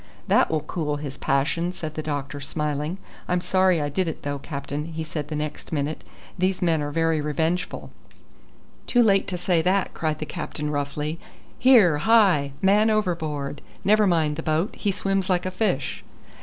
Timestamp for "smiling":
2.41-2.97